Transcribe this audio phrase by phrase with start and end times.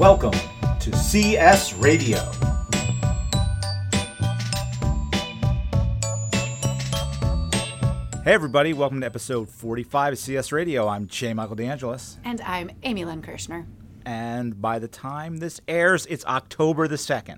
[0.00, 0.32] Welcome
[0.80, 2.16] to CS Radio.
[8.24, 10.88] Hey, everybody, welcome to episode 45 of CS Radio.
[10.88, 12.16] I'm Jay Michael DeAngelis.
[12.24, 13.66] And I'm Amy Lynn Kirshner.
[14.06, 17.36] And by the time this airs, it's October the 2nd.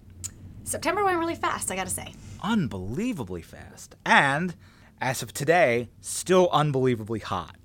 [0.62, 2.14] September went really fast, I gotta say.
[2.44, 3.96] Unbelievably fast.
[4.06, 4.54] And
[5.00, 7.56] as of today, still unbelievably hot.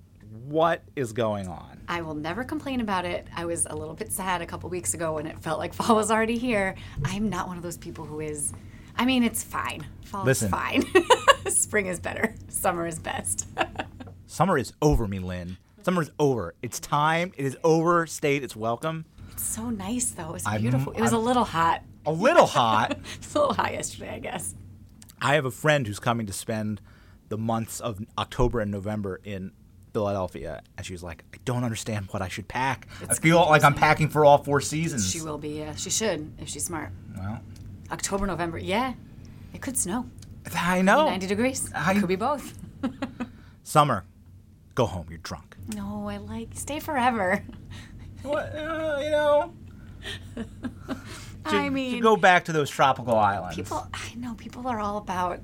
[0.47, 1.81] What is going on?
[1.89, 3.27] I will never complain about it.
[3.35, 5.97] I was a little bit sad a couple weeks ago when it felt like fall
[5.97, 6.75] was already here.
[7.03, 8.53] I'm not one of those people who is.
[8.95, 9.85] I mean, it's fine.
[10.05, 10.45] Fall Listen.
[10.47, 10.85] is fine.
[11.51, 12.33] Spring is better.
[12.47, 13.45] Summer is best.
[14.25, 15.57] Summer is over me, Lynn.
[15.83, 16.55] Summer is over.
[16.61, 17.33] It's time.
[17.35, 18.41] It is overstayed.
[18.41, 19.03] It's welcome.
[19.33, 20.29] it's so nice though.
[20.29, 20.93] It was I'm- beautiful.
[20.93, 21.83] it was I'm- a little hot.
[22.05, 22.97] A little hot.
[23.17, 24.55] It's a little hot yesterday, I guess.
[25.21, 26.79] I have a friend who's coming to spend
[27.27, 29.51] the months of October and November in
[29.97, 32.87] Philadelphia, and she was like, "I don't understand what I should pack.
[33.01, 35.49] I It's feel like I'm packing for all four seasons." She will be.
[35.59, 36.91] Yeah, she should if she's smart.
[37.17, 37.39] Well,
[37.91, 38.59] October, November.
[38.59, 38.93] Yeah,
[39.53, 40.05] it could snow.
[40.55, 41.05] I know.
[41.07, 41.71] 90 degrees.
[41.73, 42.53] I- it could be both.
[43.63, 44.05] Summer,
[44.75, 45.07] go home.
[45.09, 45.57] You're drunk.
[45.75, 47.43] No, I like stay forever.
[48.21, 48.55] What?
[48.55, 49.53] Uh, you know.
[51.45, 53.55] I to mean, go back to those tropical islands.
[53.55, 55.39] people i know people are all about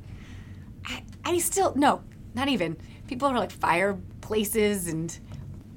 [0.86, 2.02] I, I still no
[2.34, 3.52] not even people are like
[4.34, 5.20] fireplaces and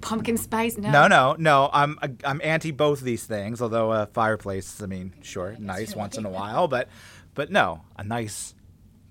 [0.00, 1.70] pumpkin spice no No, no, no.
[1.72, 3.60] I'm I'm anti both these things.
[3.60, 6.88] Although a fireplace, I mean, sure, nice once in a while, but
[7.34, 8.54] but no, a nice,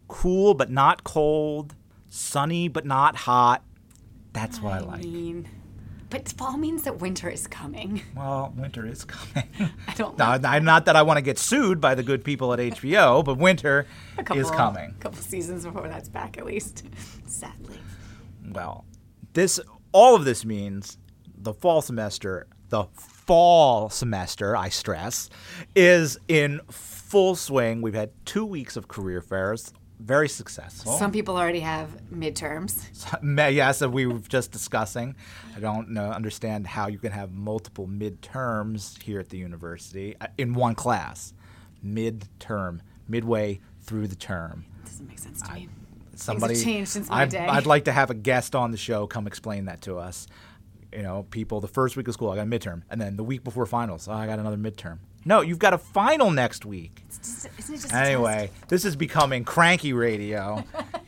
[0.07, 1.75] cool but not cold,
[2.09, 3.63] sunny but not hot.
[4.33, 5.03] That's what I, like.
[5.03, 5.47] mean
[6.09, 9.49] but fall means that winter is coming Well, winter is coming.
[9.87, 12.53] i don't like not not that I want to get sued by the good people
[12.53, 13.85] at HBO, but winter
[14.17, 14.91] couple, is coming.
[14.91, 16.83] A couple seasons before that's back at least
[17.25, 17.79] sadly
[18.51, 18.85] Well,
[19.35, 19.59] this
[19.91, 20.97] all of this means
[21.37, 25.29] the fall semester, the fall semester, I stress,
[25.75, 27.81] is in full swing.
[27.81, 30.93] We've had two weeks of career fairs, very successful.
[30.93, 32.83] some people already have midterms
[33.53, 35.15] yes, we were just discussing.
[35.55, 40.27] I don't know, understand how you can have multiple midterms here at the university uh,
[40.37, 41.33] in one class.
[41.85, 44.65] Midterm, midway through the term.
[44.83, 45.69] doesn't make sense to me
[46.15, 47.45] somebody changed since my I'd, day.
[47.45, 50.27] I'd like to have a guest on the show come explain that to us.
[50.93, 52.83] You know, people, the first week of school, I got a midterm.
[52.89, 54.99] And then the week before finals, oh, I got another midterm.
[55.25, 57.01] No, you've got a final next week.
[57.07, 60.63] It's just- isn't it just a Anyway, this is becoming cranky radio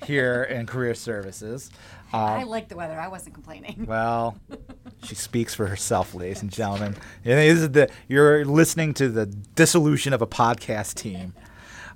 [0.05, 1.69] here in career services.
[1.69, 1.81] test?
[2.13, 4.37] i like the weather i wasn't complaining Well,
[5.03, 6.95] she speaks for herself, ladies and gentlemen.
[7.25, 11.33] And this is the, you're listening to the dissolution of a podcast team.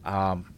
[0.06, 0.54] Um,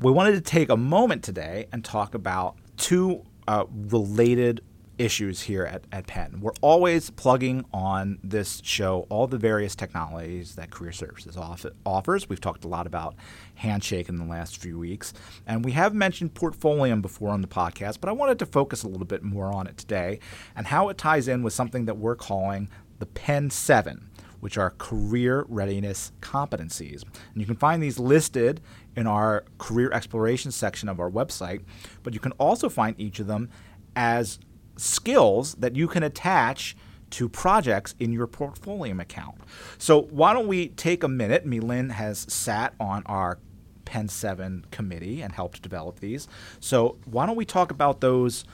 [0.00, 4.60] we wanted to take a moment today and talk about two uh, related
[4.98, 6.38] issues here at, at Penn.
[6.40, 12.28] We're always plugging on this show all the various technologies that Career Services off- offers.
[12.28, 13.14] We've talked a lot about
[13.56, 15.12] Handshake in the last few weeks,
[15.46, 18.88] and we have mentioned Portfolium before on the podcast, but I wanted to focus a
[18.88, 20.18] little bit more on it today
[20.54, 22.68] and how it ties in with something that we're calling
[22.98, 27.02] the Penn 7 which are career readiness competencies.
[27.02, 28.60] And you can find these listed
[28.96, 31.62] in our career exploration section of our website,
[32.02, 33.48] but you can also find each of them
[33.94, 34.38] as
[34.76, 36.76] skills that you can attach
[37.08, 39.36] to projects in your portfolio account.
[39.78, 41.46] So why don't we take a minute?
[41.46, 43.38] Milin has sat on our
[43.84, 46.26] Penn 7 committee and helped develop these.
[46.60, 48.44] So why don't we talk about those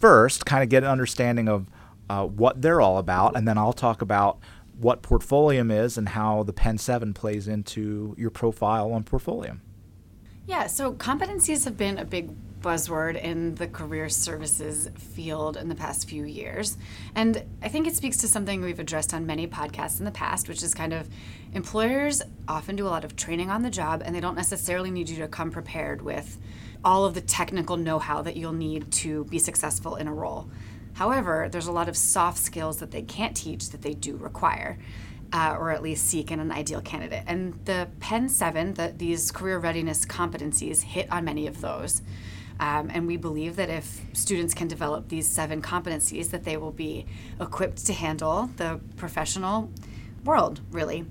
[0.00, 1.68] first, kind of get an understanding of
[2.08, 4.40] uh, what they're all about, and then I'll talk about
[4.80, 9.60] what Portfolium is and how the Penn 7 plays into your profile on Portfolium.
[10.46, 12.30] Yeah, so competencies have been a big
[12.60, 16.76] buzzword in the career services field in the past few years.
[17.14, 20.48] And I think it speaks to something we've addressed on many podcasts in the past,
[20.48, 21.08] which is kind of
[21.52, 25.08] employers often do a lot of training on the job and they don't necessarily need
[25.08, 26.38] you to come prepared with
[26.84, 30.50] all of the technical know how that you'll need to be successful in a role.
[30.94, 34.78] However, there's a lot of soft skills that they can't teach that they do require
[35.32, 37.22] uh, or at least seek in an ideal candidate.
[37.26, 42.02] And the Penn 7, the, these career readiness competencies, hit on many of those.
[42.58, 46.72] Um, and we believe that if students can develop these seven competencies, that they will
[46.72, 47.06] be
[47.40, 49.70] equipped to handle the professional
[50.24, 51.06] world, really.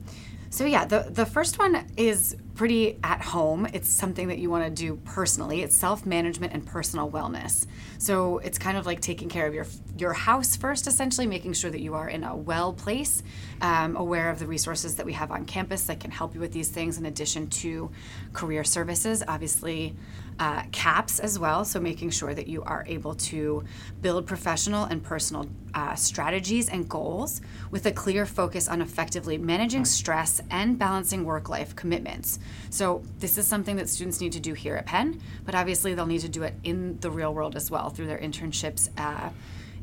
[0.51, 3.67] So yeah, the the first one is pretty at home.
[3.71, 5.61] It's something that you want to do personally.
[5.61, 7.65] It's self-management and personal wellness.
[7.99, 9.67] So it's kind of like taking care of your
[9.97, 13.21] your house first, essentially making sure that you are in a well place,
[13.61, 16.51] um, aware of the resources that we have on campus that can help you with
[16.51, 16.97] these things.
[16.97, 17.91] In addition to
[18.33, 19.95] career services, obviously,
[20.39, 23.63] uh, CAPS as well, so making sure that you are able to
[24.01, 27.41] build professional and personal uh, strategies and goals
[27.71, 32.39] with a clear focus on effectively managing stress and balancing work life commitments.
[32.69, 36.05] So, this is something that students need to do here at Penn, but obviously they'll
[36.05, 39.29] need to do it in the real world as well through their internships, uh,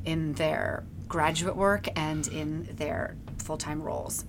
[0.07, 4.25] in their graduate work, and in their full time roles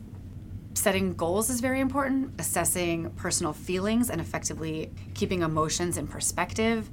[0.78, 6.90] setting goals is very important, assessing personal feelings and effectively keeping emotions in perspective,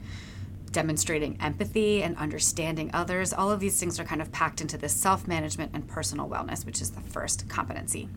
[0.72, 3.32] demonstrating empathy and understanding others.
[3.32, 6.64] All of these things are kind of packed into this self management and personal wellness,
[6.64, 8.08] which is the first competency.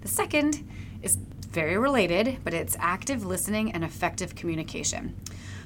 [0.00, 0.66] The second
[1.02, 1.16] is
[1.50, 5.16] very related, but it's active listening and effective communication.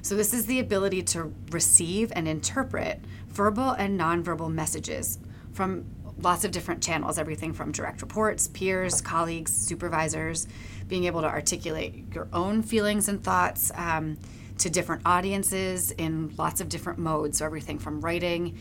[0.00, 5.18] So, this is the ability to receive and interpret verbal and nonverbal messages
[5.52, 5.84] from
[6.20, 10.46] lots of different channels everything from direct reports, peers, colleagues, supervisors,
[10.88, 14.18] being able to articulate your own feelings and thoughts um,
[14.58, 17.38] to different audiences in lots of different modes.
[17.38, 18.58] So, everything from writing,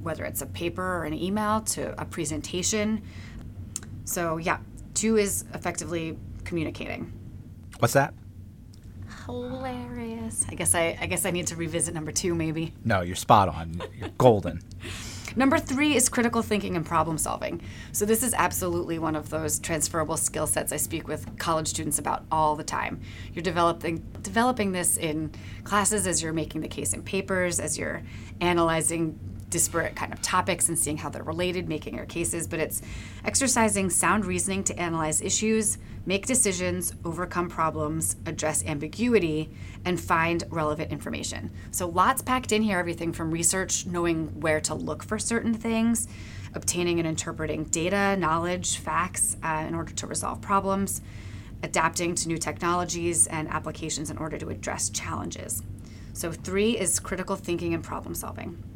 [0.00, 3.02] whether it's a paper or an email, to a presentation.
[4.04, 4.58] So, yeah,
[4.94, 7.12] two is effectively communicating.
[7.78, 8.14] What's that?
[9.26, 10.46] Hilarious.
[10.48, 12.74] I guess I, I guess I need to revisit number two, maybe.
[12.84, 13.80] No, you're spot on.
[13.98, 14.62] You're golden.
[15.36, 17.60] Number three is critical thinking and problem solving.
[17.92, 21.98] So, this is absolutely one of those transferable skill sets I speak with college students
[21.98, 23.00] about all the time.
[23.32, 25.32] You're developing, developing this in
[25.64, 28.02] classes as you're making the case in papers, as you're
[28.40, 29.18] analyzing
[29.52, 32.82] disparate kind of topics and seeing how they're related, making your cases, but it's
[33.24, 39.50] exercising sound reasoning to analyze issues, make decisions, overcome problems, address ambiguity,
[39.84, 41.50] and find relevant information.
[41.70, 46.08] So, lots packed in here everything from research, knowing where to look for certain things,
[46.54, 51.02] obtaining and interpreting data, knowledge, facts uh, in order to resolve problems,
[51.62, 55.62] adapting to new technologies and applications in order to address challenges.
[56.14, 58.71] So, three is critical thinking and problem solving.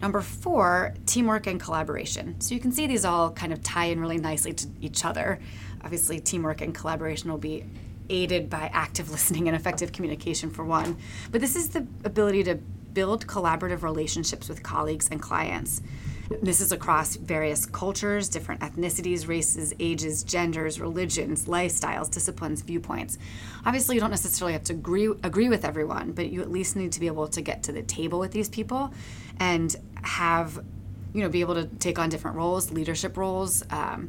[0.00, 2.40] Number four, teamwork and collaboration.
[2.40, 5.38] So you can see these all kind of tie in really nicely to each other.
[5.82, 7.64] Obviously, teamwork and collaboration will be
[8.08, 10.96] aided by active listening and effective communication for one.
[11.30, 12.56] But this is the ability to
[12.92, 15.82] build collaborative relationships with colleagues and clients.
[16.30, 23.18] This is across various cultures, different ethnicities, races, ages, genders, religions, lifestyles, disciplines, viewpoints.
[23.66, 26.92] Obviously, you don't necessarily have to agree, agree with everyone, but you at least need
[26.92, 28.94] to be able to get to the table with these people
[29.40, 30.64] and have,
[31.12, 34.08] you know, be able to take on different roles, leadership roles, um,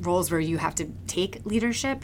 [0.00, 2.02] roles where you have to take leadership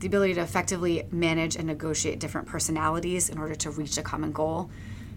[0.00, 4.32] the ability to effectively manage and negotiate different personalities in order to reach a common
[4.32, 4.70] goal.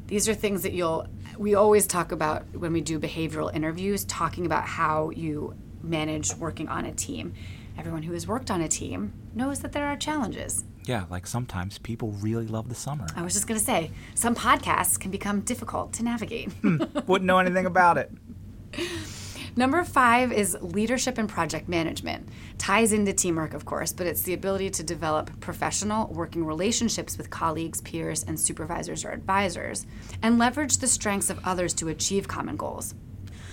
[0.09, 1.05] These are things that you'll,
[1.37, 5.53] we always talk about when we do behavioral interviews, talking about how you
[5.83, 7.35] manage working on a team.
[7.77, 10.63] Everyone who has worked on a team knows that there are challenges.
[10.85, 13.05] Yeah, like sometimes people really love the summer.
[13.15, 16.51] I was just going to say, some podcasts can become difficult to navigate.
[16.53, 18.11] Hmm, wouldn't know anything about it.
[19.55, 22.29] Number five is leadership and project management.
[22.57, 27.29] Ties into teamwork, of course, but it's the ability to develop professional working relationships with
[27.29, 29.85] colleagues, peers, and supervisors or advisors,
[30.21, 32.93] and leverage the strengths of others to achieve common goals.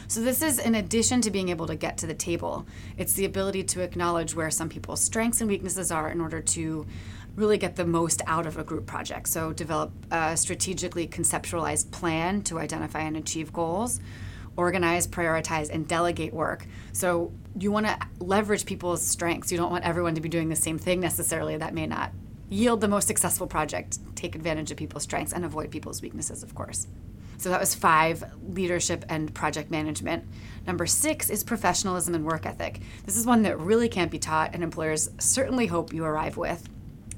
[0.09, 2.65] So, this is in addition to being able to get to the table,
[2.97, 6.87] it's the ability to acknowledge where some people's strengths and weaknesses are in order to
[7.35, 9.29] really get the most out of a group project.
[9.29, 13.99] So, develop a strategically conceptualized plan to identify and achieve goals
[14.57, 16.67] organize, prioritize, and delegate work.
[16.93, 19.53] So you want to leverage people's strengths.
[19.53, 21.57] You don't want everyone to be doing the same thing necessarily.
[21.57, 22.13] That may not
[22.49, 23.99] yield the most successful project.
[24.15, 26.87] Take advantage of people's strengths and avoid people's weaknesses, of course.
[27.39, 30.25] So that was five leadership and project management.
[30.67, 32.81] Number six is professionalism and work ethic.
[33.05, 36.69] This is one that really can't be taught, and employers certainly hope you arrive with.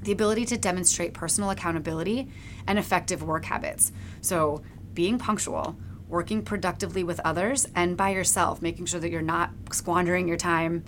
[0.01, 2.29] The ability to demonstrate personal accountability
[2.67, 3.91] and effective work habits.
[4.21, 4.61] So,
[4.93, 5.77] being punctual,
[6.09, 10.83] working productively with others and by yourself, making sure that you're not squandering your time,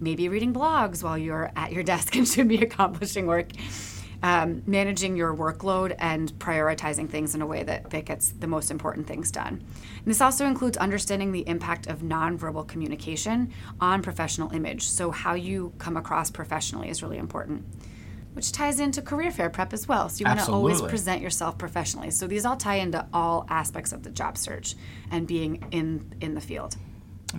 [0.00, 3.48] maybe reading blogs while you're at your desk and should be accomplishing work.
[4.24, 8.70] Um, managing your workload and prioritizing things in a way that, that gets the most
[8.70, 9.48] important things done.
[9.48, 14.86] And this also includes understanding the impact of nonverbal communication on professional image.
[14.86, 17.64] So, how you come across professionally is really important
[18.34, 20.08] which ties into career fair prep as well.
[20.08, 22.10] So you want to always present yourself professionally.
[22.10, 24.74] So these all tie into all aspects of the job search
[25.10, 26.76] and being in in the field.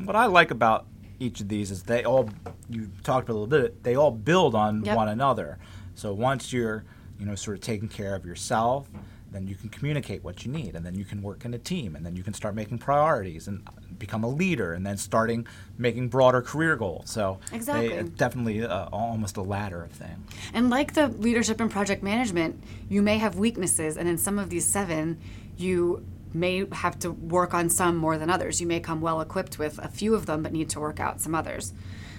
[0.04, 0.86] What I like about
[1.20, 2.30] each of these is they all
[2.70, 3.84] you talked a little bit.
[3.84, 4.96] They all build on yep.
[4.96, 5.58] one another.
[5.96, 6.84] So once you're
[7.20, 8.90] you know sort of taking care of yourself,
[9.32, 11.96] then you can communicate what you need, and then you can work in a team,
[11.96, 13.68] and then you can start making priorities and
[14.00, 15.48] become a leader, and then starting
[15.78, 17.10] making broader career goals.
[17.10, 20.20] So exactly, they, definitely uh, almost a ladder of things.
[20.54, 24.50] And like the leadership and project management, you may have weaknesses, and in some of
[24.50, 25.20] these seven,
[25.58, 28.60] you may have to work on some more than others.
[28.60, 31.22] You may come well equipped with a few of them, but need to work out
[31.22, 31.74] some others.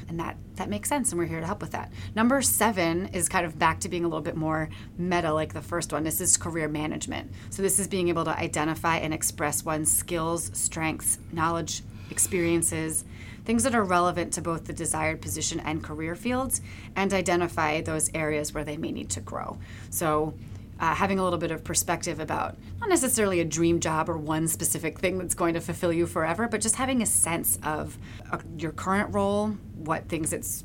[0.09, 1.91] And that that makes sense and we're here to help with that.
[2.15, 4.69] Number seven is kind of back to being a little bit more
[4.99, 6.05] meta like the first one.
[6.05, 7.33] This is career management.
[7.51, 13.05] So this is being able to identify and express one's skills strengths knowledge experiences
[13.45, 16.61] things that are relevant to both the desired position and career fields
[16.97, 19.59] and identify those areas where they may need to grow.
[19.91, 20.35] So
[20.81, 24.49] uh, having a little bit of perspective about not necessarily a dream job or one
[24.49, 27.97] specific thing that's going to fulfill you forever, but just having a sense of
[28.33, 30.65] uh, your current role, what things it's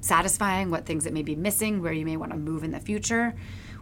[0.00, 2.80] satisfying, what things it may be missing, where you may want to move in the
[2.80, 3.34] future,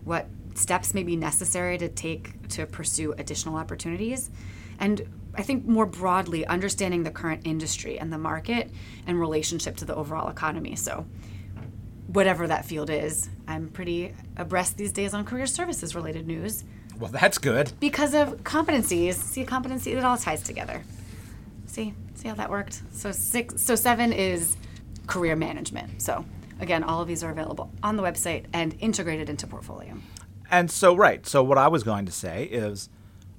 [0.05, 4.31] what steps may be necessary to take to pursue additional opportunities.
[4.81, 8.71] And I think more broadly, understanding the current industry and the market
[9.07, 10.75] and relationship to the overall economy.
[10.75, 11.07] So,
[12.09, 13.29] whatever that field is.
[13.47, 16.65] I'm pretty abreast these days on career services related news.
[16.99, 17.73] Well, that's good.
[17.79, 19.15] Because of competencies.
[19.15, 20.83] See, competency, it all ties together.
[21.67, 22.83] See, see how that worked?
[22.93, 24.57] So six, so seven is
[25.07, 26.03] career management.
[26.03, 26.25] So
[26.61, 30.01] again, all of these are available on the website and integrated into Portfolium.
[30.51, 31.25] And so, right.
[31.27, 32.89] So what I was going to say is,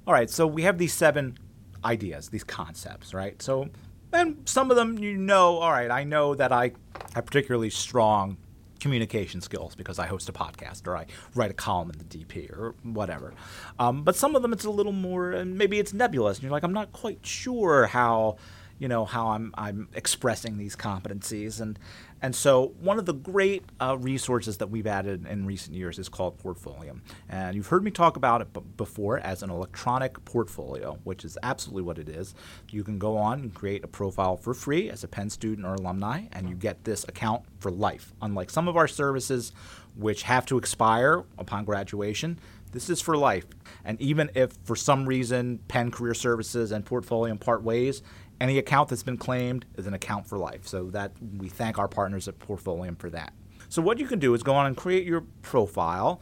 [0.06, 0.30] all right.
[0.30, 1.36] So we have these seven
[1.84, 3.42] ideas, these concepts, right?
[3.42, 3.68] So,
[4.12, 5.58] and some of them you know.
[5.58, 6.72] All right, I know that I
[7.14, 8.38] have particularly strong
[8.80, 12.50] communication skills because I host a podcast or I write a column in the DP
[12.50, 13.32] or whatever.
[13.78, 16.52] Um, but some of them it's a little more, and maybe it's nebulous, and you're
[16.52, 18.36] like, I'm not quite sure how
[18.80, 21.60] you know how I'm I'm expressing these competencies.
[21.60, 21.78] And
[22.22, 26.08] and so one of the great uh, resources that we've added in recent years is
[26.08, 30.98] called Portfolium and you've heard me talk about it b- before as an electronic portfolio
[31.04, 32.34] which is absolutely what it is.
[32.70, 35.74] You can go on and create a profile for free as a Penn student or
[35.74, 38.12] alumni and you get this account for life.
[38.22, 39.52] Unlike some of our services
[39.94, 42.38] which have to expire upon graduation
[42.72, 43.46] this is for life.
[43.84, 48.02] And even if for some reason Penn Career Services and Portfolium part ways,
[48.40, 50.66] any account that's been claimed is an account for life.
[50.66, 53.32] So that we thank our partners at Portfolium for that.
[53.68, 56.20] So what you can do is go on and create your profile,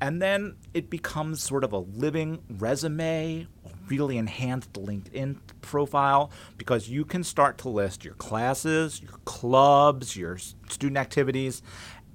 [0.00, 3.46] and then it becomes sort of a living resume,
[3.88, 10.38] really enhanced LinkedIn profile, because you can start to list your classes, your clubs, your
[10.38, 11.62] student activities,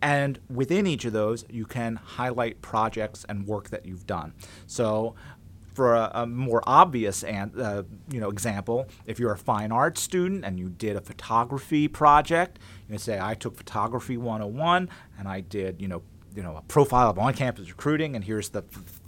[0.02, 4.34] and within each of those, you can highlight projects and work that you've done.
[4.68, 5.16] So
[5.74, 10.02] for a, a, more obvious and, uh, you know example, if you're a fine arts
[10.02, 15.28] student and you did a photography project, you can say I took photography 101 and
[15.28, 16.02] I did you know
[16.36, 18.64] you know a profile of on-campus recruiting and here's the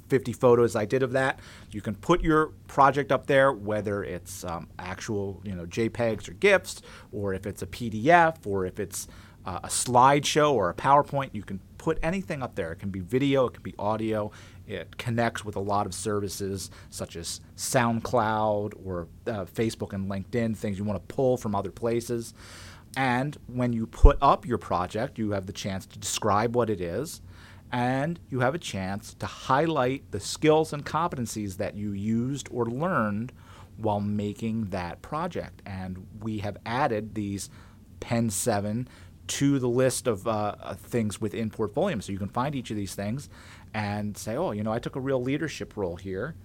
[0.07, 1.39] 50 photos I did of that.
[1.71, 6.33] You can put your project up there, whether it's um, actual you know JPEGs or
[6.33, 6.81] GIFs,
[7.11, 9.07] or if it's a PDF, or if it's
[9.45, 11.29] uh, a slideshow or a PowerPoint.
[11.33, 12.71] You can put anything up there.
[12.71, 14.31] It can be video, it can be audio.
[14.65, 20.57] It connects with a lot of services such as SoundCloud or uh, Facebook and LinkedIn,
[20.57, 22.33] things you want to pull from other places.
[22.97, 26.81] And when you put up your project, you have the chance to describe what it
[26.81, 27.21] is,
[27.71, 32.65] and you have a chance to highlight the skills and competencies that you used or
[32.65, 33.31] learned
[33.77, 35.61] while making that project.
[35.67, 37.51] And we have added these
[37.99, 38.87] Penn 7
[39.27, 42.01] to the list of uh, things within Portfolium.
[42.01, 43.29] So you can find each of these things
[43.73, 46.35] and say, oh, you know, I took a real leadership role here.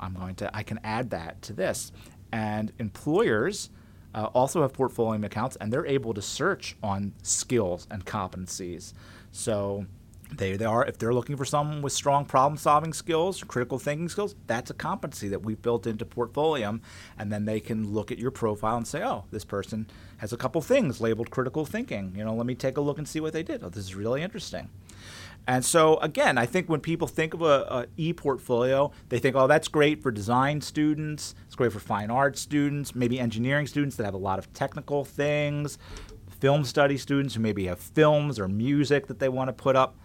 [0.00, 1.92] I'm going to, I can add that to this.
[2.32, 3.70] And employers
[4.14, 8.92] uh, also have Portfolium accounts and they're able to search on skills and competencies.
[9.32, 9.86] So
[10.30, 14.08] they, they are if they're looking for someone with strong problem solving skills critical thinking
[14.08, 16.80] skills that's a competency that we've built into portfolium
[17.18, 19.86] and then they can look at your profile and say oh this person
[20.18, 22.12] has a couple things labeled critical thinking.
[22.16, 23.64] You know let me take a look and see what they did.
[23.64, 24.68] Oh this is really interesting.
[25.46, 29.46] And so again i think when people think of a, a e-portfolio they think oh
[29.46, 34.04] that's great for design students it's great for fine arts students maybe engineering students that
[34.04, 35.78] have a lot of technical things
[36.38, 39.96] film study students who maybe have films or music that they want to put up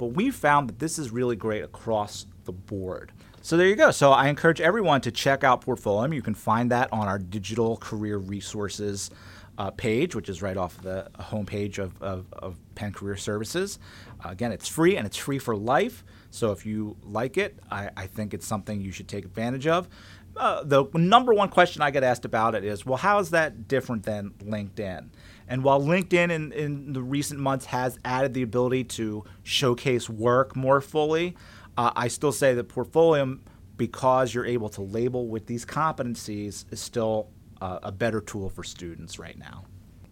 [0.00, 3.12] but we found that this is really great across the board.
[3.42, 3.90] So there you go.
[3.90, 6.14] So I encourage everyone to check out Portfolium.
[6.14, 9.10] You can find that on our digital career resources
[9.58, 13.78] uh, page, which is right off the homepage of, of, of Penn Career Services.
[14.24, 16.02] Uh, again, it's free and it's free for life.
[16.30, 19.86] So if you like it, I, I think it's something you should take advantage of.
[20.34, 23.68] Uh, the number one question I get asked about it is, well, how is that
[23.68, 25.10] different than LinkedIn?
[25.50, 30.54] And while LinkedIn in, in the recent months has added the ability to showcase work
[30.54, 31.36] more fully,
[31.76, 33.40] uh, I still say that Portfolium,
[33.76, 37.30] because you're able to label with these competencies, is still
[37.60, 39.64] uh, a better tool for students right now.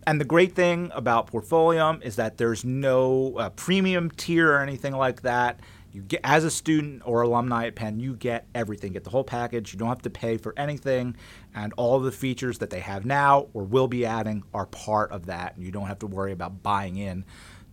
[0.09, 4.95] And the great thing about Portfolium is that there's no uh, premium tier or anything
[4.95, 5.61] like that.
[5.93, 9.25] You get as a student or alumni at Penn, you get everything, get the whole
[9.25, 9.73] package.
[9.73, 11.17] You don't have to pay for anything,
[11.55, 15.27] and all the features that they have now or will be adding are part of
[15.27, 15.57] that.
[15.57, 17.25] And you don't have to worry about buying in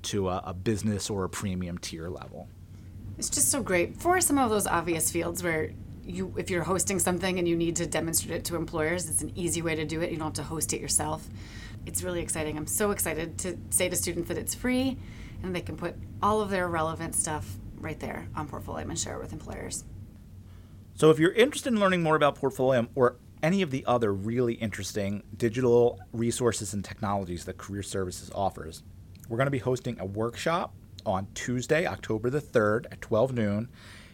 [0.03, 2.47] to a, a business or a premium tier level.
[3.17, 5.71] It's just so great for some of those obvious fields where
[6.03, 9.31] you if you're hosting something and you need to demonstrate it to employers, it's an
[9.35, 10.11] easy way to do it.
[10.11, 11.27] You don't have to host it yourself.
[11.85, 12.57] It's really exciting.
[12.57, 14.97] I'm so excited to say to students that it's free
[15.43, 19.15] and they can put all of their relevant stuff right there on Portfolium and share
[19.15, 19.83] it with employers.
[20.95, 24.53] So if you're interested in learning more about Portfolium or any of the other really
[24.53, 28.81] interesting digital resources and technologies that Career Services offers,
[29.27, 30.73] we're going to be hosting a workshop
[31.05, 33.69] on Tuesday, October the 3rd at 12 noon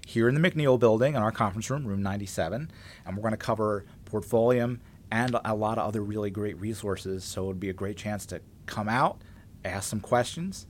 [0.06, 2.72] here in the McNeil building in our conference room, room 97.
[3.06, 4.80] And we're going to cover Portfolium
[5.12, 7.24] and a lot of other really great resources.
[7.24, 9.22] So it would be a great chance to come out,
[9.64, 10.68] ask some questions,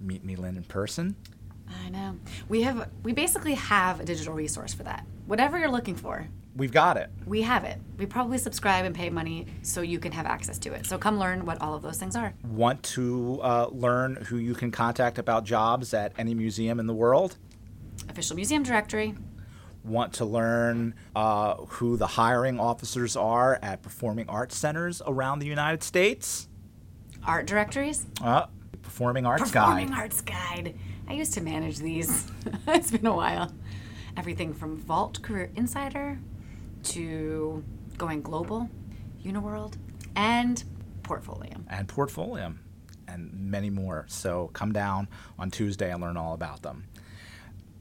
[0.00, 1.16] meet me, Lynn, in person.
[1.84, 2.16] I know.
[2.48, 5.06] We have we basically have a digital resource for that.
[5.26, 7.08] Whatever you're looking for, We've got it.
[7.26, 7.78] we have it.
[7.96, 10.84] We probably subscribe and pay money so you can have access to it.
[10.84, 12.34] So come learn what all of those things are.
[12.44, 16.92] Want to uh, learn who you can contact about jobs at any museum in the
[16.94, 17.36] world?
[18.10, 19.14] Official museum directory.
[19.82, 25.46] Want to learn uh, who the hiring officers are at performing arts centers around the
[25.46, 26.48] United States?
[27.26, 28.06] Art directories.
[28.22, 28.46] Uh,
[28.82, 29.88] performing Arts Performing Guide.
[29.88, 30.74] Performing arts Guide.
[31.08, 32.30] I used to manage these.
[32.68, 33.52] it's been a while.
[34.16, 36.18] Everything from Vault Career Insider
[36.84, 37.62] to
[37.98, 38.68] going global,
[39.24, 39.74] Uniworld,
[40.16, 40.62] and
[41.02, 41.64] Portfolium.
[41.68, 42.58] and Portfolium,
[43.08, 44.04] and many more.
[44.08, 46.84] So come down on Tuesday and learn all about them.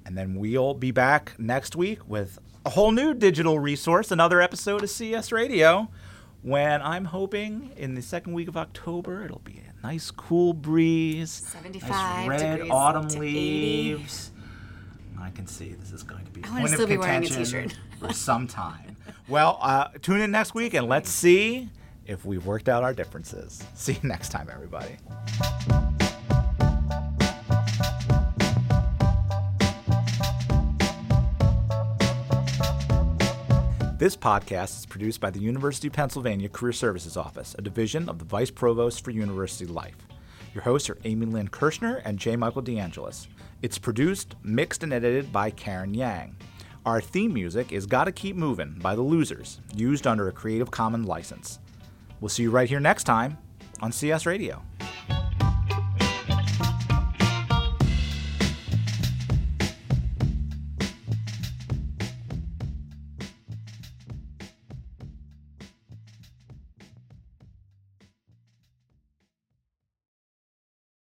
[0.06, 4.84] And then we'll be back next week with a whole new digital resource, another episode
[4.84, 5.90] of CS Radio,
[6.44, 11.32] when I'm hoping in the second week of October it'll be a nice cool breeze,
[11.32, 13.32] 75 nice red autumn to 80.
[13.32, 14.32] leaves.
[15.20, 16.98] I can see this is going to be a I wanna point still of be
[16.98, 17.80] wearing a contention t-shirt.
[18.00, 18.96] for some time.
[19.28, 21.70] Well, uh, tune in next week and let's see
[22.08, 23.64] if we've worked out our differences.
[23.76, 24.98] See you next time, everybody.
[34.02, 38.18] This podcast is produced by the University of Pennsylvania Career Services Office, a division of
[38.18, 40.08] the Vice Provost for University Life.
[40.56, 42.36] Your hosts are Amy Lynn Kirshner and J.
[42.36, 43.28] Michael DeAngelis.
[43.62, 46.36] It's produced, mixed, and edited by Karen Yang.
[46.84, 51.08] Our theme music is Gotta Keep Movin' by The Losers, used under a Creative Commons
[51.08, 51.60] license.
[52.22, 53.38] We'll see you right here next time
[53.82, 54.64] on CS Radio.